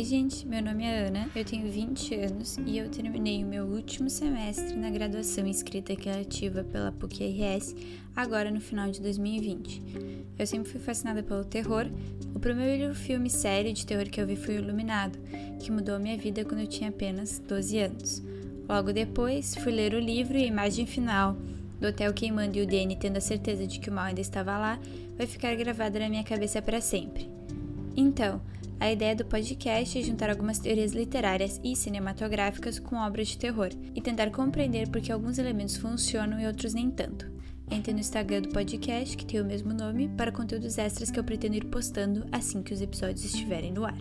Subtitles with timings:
[0.00, 4.08] gente, meu nome é Ana, eu tenho 20 anos e eu terminei o meu último
[4.08, 7.76] semestre na graduação escrita criativa pela PUC-RS
[8.16, 9.82] agora no final de 2020.
[10.38, 11.86] Eu sempre fui fascinada pelo terror.
[12.34, 15.18] O primeiro filme sério de terror que eu vi foi o Iluminado,
[15.60, 18.22] que mudou a minha vida quando eu tinha apenas 12 anos.
[18.66, 21.36] Logo depois, fui ler o livro e a imagem final
[21.78, 24.56] do hotel queimando e o Danny tendo a certeza de que o mal ainda estava
[24.56, 24.78] lá,
[25.18, 27.28] vai ficar gravada na minha cabeça para sempre.
[27.94, 28.40] Então,
[28.82, 33.68] a ideia do podcast é juntar algumas teorias literárias e cinematográficas com obras de terror
[33.94, 37.30] e tentar compreender por que alguns elementos funcionam e outros nem tanto.
[37.70, 41.22] Entre no Instagram do podcast, que tem o mesmo nome, para conteúdos extras que eu
[41.22, 44.00] pretendo ir postando assim que os episódios estiverem no ar.